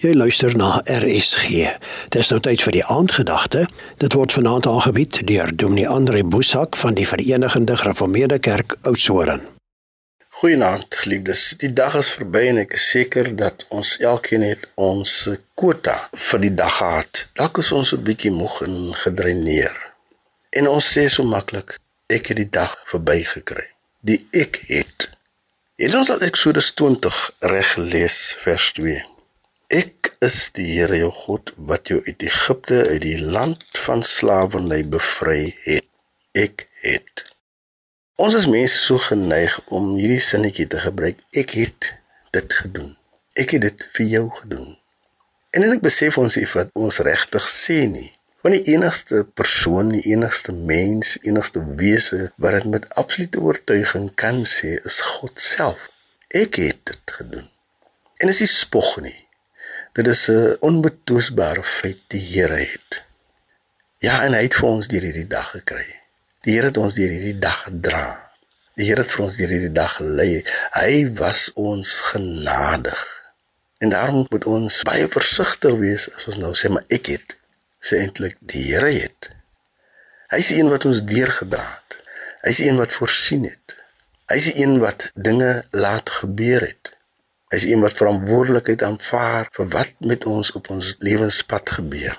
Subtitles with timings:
[0.00, 1.66] Jy luister na RSG.
[2.08, 3.66] Dis nou tyd vir die aandgedagte.
[4.00, 9.44] Dit word vanaand aangebied deur Dominee Andre Boesak van die Verenigde Gereformeerde Kerk Oudtshoorn.
[10.40, 11.42] Goeienaand, geliefdes.
[11.60, 15.12] Die dag is verby en ek is seker dat ons elkeen het ons
[15.52, 15.98] kwota
[16.30, 17.22] vir die dag gehad.
[17.36, 19.76] Dalk is ons 'n bietjie moeg en gedreineer.
[20.56, 21.76] En ons sê so maklik,
[22.08, 23.68] ek het die dag verby gekry.
[24.00, 25.10] Die ek het.
[25.76, 29.19] Het ons al Eksodus 20 reg gelees vers 2.
[29.70, 34.80] Ek is die Here jou God wat jou uit Egipte uit die land van slawerny
[34.90, 35.86] bevry het.
[36.34, 37.22] Ek het.
[38.18, 41.22] Ons as mense so geneig om hierdie sinnetjie te gebruik.
[41.38, 41.92] Ek het
[42.34, 42.90] dit gedoen.
[43.38, 44.74] Ek het dit vir jou gedoen.
[45.54, 48.10] En ek besef ons nie wat ons regtig sê nie.
[48.42, 54.42] Want die enigste persoon, die enigste mens, enigste wese wat dit met absolute oortuiging kan
[54.42, 55.86] sê, is God self.
[56.26, 57.50] Ek het dit gedoen.
[58.18, 59.18] En is nie spog nie.
[59.92, 63.02] Dit is 'n onbetwisbare feit die Here het.
[63.98, 65.86] Ja, en hy het vir ons deur hierdie dag gekry.
[66.40, 68.30] Die Here het ons deur hierdie dag gedra.
[68.74, 70.44] Die Here het vir ons deur hierdie dag gelei.
[70.70, 73.00] Hy was ons genadig.
[73.78, 77.36] En daarom moet ons baie versigtig wees as ons nou sê maar ek het
[77.82, 79.30] sê eintlik die Here het.
[80.30, 81.98] Hy is die een wat ons deurgedra het.
[82.44, 83.74] Hy is die een wat voorsien het.
[84.30, 86.94] Hy is die een wat dinge laat gebeur het.
[87.50, 92.18] Is een wat verantwoordelikheid aanvaar vir wat met ons op ons lewenspad gebeur.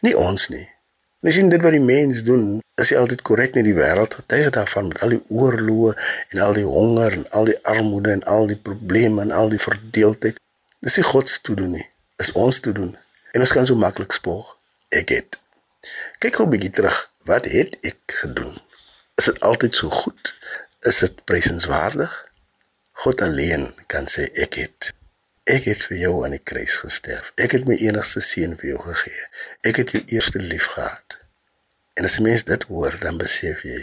[0.00, 0.64] Nie ons nie.
[1.20, 2.46] Ons sien dit wat die mens doen,
[2.80, 5.92] is nie altyd korrek nie die wêreld getuig daarvan met al die oorloë
[6.32, 9.60] en al die honger en al die armoede en al die probleme en al die
[9.60, 10.40] verdeeldheid.
[10.80, 11.86] Dis nie God se toe doen nie,
[12.24, 12.96] is ons toe doen.
[13.36, 14.56] En ons kan so maklik spog.
[14.88, 15.38] Ek het.
[16.18, 16.98] Kyk gou 'n bietjie terug.
[17.28, 18.56] Wat het ek gedoen?
[19.20, 20.34] Is dit altyd so goed?
[20.80, 22.31] Is dit prysenswaardig?
[22.92, 24.92] God alleen kan sê ek het
[25.44, 27.32] ek het vir jou aan die kruis gesterf.
[27.34, 29.24] Ek het my enigste seun vir jou gegee.
[29.66, 31.16] Ek het jou eerste lief gehad.
[31.98, 33.80] En as mens dit hoor, dan besef jy,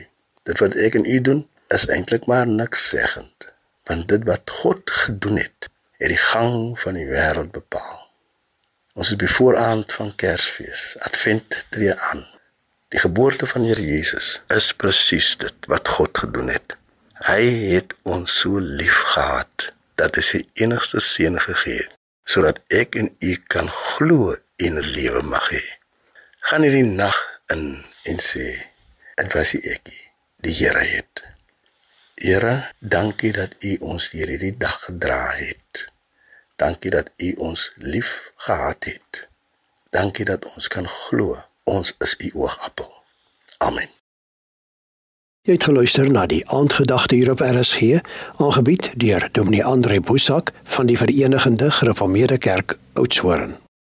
[0.48, 1.42] dit wat ek en u doen
[1.76, 3.50] is eintlik maar niks seggend,
[3.92, 5.70] want dit wat God gedoen het,
[6.00, 8.00] het die gang van die wêreld bepaal.
[9.00, 10.96] Ons is bevooraan van Kersfees.
[11.08, 12.24] Advent tree aan.
[12.90, 16.76] Die geboorte van Here Jesus is presies dit wat God gedoen het.
[17.28, 17.44] Hy
[17.76, 21.96] het ons so lief gehad dat hy sy enigste seun gegee het
[22.30, 25.64] sodat ek en u kan glo en lewe mag hê.
[26.46, 27.18] Gaan hierdie nag
[27.50, 27.64] in
[28.12, 28.46] en sê
[29.18, 29.90] dit was ek
[30.46, 31.24] die Here het.
[32.20, 35.90] Here, dankie dat u ons deur hierdie dag gedra het.
[36.56, 39.28] Dankie dat u ons lief gehad het.
[39.96, 42.92] Dankie dat ons kan glo ons is u oogappel.
[43.58, 43.99] Amen.
[45.50, 48.04] Jy het geluister na die aandgedagte hier op RSG,
[48.38, 53.58] aangebied deur Dominee Andre Boesak van die Verenigde Gereformeerde Kerk Oudtshoorn.